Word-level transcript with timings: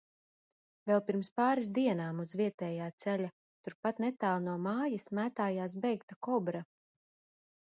Vēl 0.91 1.01
pirms 1.09 1.29
pāris 1.39 1.67
dienām 1.75 2.23
uz 2.23 2.33
vietējā 2.41 2.87
ceļa, 3.03 3.29
turpat 3.69 4.01
netālu 4.05 4.43
no 4.47 4.57
mājas, 4.65 5.07
mētājās 5.21 5.77
beigta 5.85 6.19
kobra. 6.29 6.65